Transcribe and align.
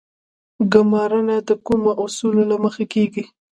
ګمارنه 0.71 1.37
د 1.47 1.49
کومو 1.65 1.91
اصولو 2.03 2.43
له 2.51 2.57
مخې 2.63 2.85
کیږي؟ 2.93 3.23